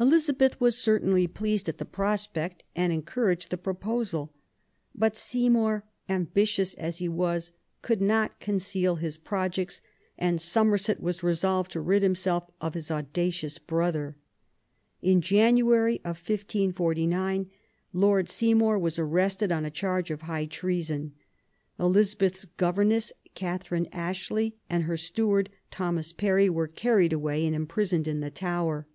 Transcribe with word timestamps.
Elizabeth 0.00 0.60
was 0.60 0.78
certainly 0.78 1.26
pleased 1.26 1.68
at 1.68 1.78
the 1.78 1.84
pro 1.84 2.14
spect, 2.14 2.62
and 2.76 2.92
encouraged 2.92 3.50
the 3.50 3.56
proposal. 3.58 4.32
But 4.94 5.16
Seymour, 5.16 5.82
ambitious 6.08 6.74
as 6.74 6.98
he 6.98 7.08
was, 7.08 7.50
could 7.82 8.00
not 8.00 8.38
conceal 8.38 8.94
his 8.94 9.16
projects, 9.16 9.80
12 9.80 9.82
QUEEN 9.82 9.90
ELIZABETH. 9.90 10.28
and 10.34 10.40
Somerset 10.40 11.00
was 11.00 11.22
resolved 11.24 11.72
to 11.72 11.80
rid 11.80 12.04
himself 12.04 12.48
of 12.60 12.74
his 12.74 12.92
audacious 12.92 13.58
brother. 13.58 14.14
In 15.02 15.20
January, 15.20 15.94
1549, 16.04 17.50
Lord 17.92 18.28
Seymour 18.28 18.78
was 18.78 19.00
arrested 19.00 19.50
on 19.50 19.64
a 19.64 19.68
charge 19.72 20.12
of 20.12 20.22
high 20.22 20.46
treason. 20.46 21.14
Eliza 21.76 22.16
beth's 22.16 22.44
governess, 22.44 23.12
Catherine 23.34 23.88
Ashley, 23.90 24.54
and 24.70 24.84
her 24.84 24.96
steward, 24.96 25.50
Thomas 25.72 26.12
Parry, 26.12 26.48
were 26.48 26.68
carried 26.68 27.12
away 27.12 27.44
and 27.44 27.56
imprisoned 27.56 28.06
in 28.06 28.20
the 28.20 28.30
Tower. 28.30 28.86